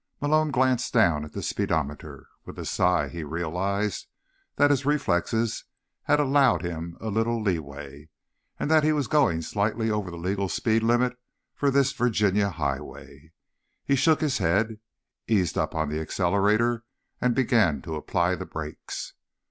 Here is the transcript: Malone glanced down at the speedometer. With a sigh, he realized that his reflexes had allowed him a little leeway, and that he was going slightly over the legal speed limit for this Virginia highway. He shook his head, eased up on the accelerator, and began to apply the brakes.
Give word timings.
Malone 0.19 0.49
glanced 0.49 0.91
down 0.95 1.23
at 1.23 1.31
the 1.31 1.43
speedometer. 1.43 2.27
With 2.43 2.57
a 2.57 2.65
sigh, 2.65 3.07
he 3.07 3.23
realized 3.23 4.07
that 4.55 4.71
his 4.71 4.83
reflexes 4.83 5.65
had 6.05 6.19
allowed 6.19 6.63
him 6.63 6.97
a 6.99 7.09
little 7.09 7.39
leeway, 7.39 8.09
and 8.59 8.71
that 8.71 8.83
he 8.83 8.93
was 8.93 9.05
going 9.05 9.43
slightly 9.43 9.91
over 9.91 10.09
the 10.09 10.17
legal 10.17 10.49
speed 10.49 10.81
limit 10.81 11.19
for 11.53 11.69
this 11.69 11.93
Virginia 11.93 12.49
highway. 12.49 13.31
He 13.85 13.95
shook 13.95 14.21
his 14.21 14.39
head, 14.39 14.79
eased 15.27 15.55
up 15.55 15.75
on 15.75 15.89
the 15.89 15.99
accelerator, 16.01 16.83
and 17.21 17.35
began 17.35 17.83
to 17.83 17.93
apply 17.93 18.33
the 18.33 18.47
brakes. 18.47 19.13